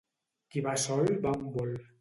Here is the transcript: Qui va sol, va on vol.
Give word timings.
Qui 0.55 0.63
va 0.69 0.73
sol, 0.85 1.13
va 1.27 1.37
on 1.43 1.47
vol. 1.61 1.81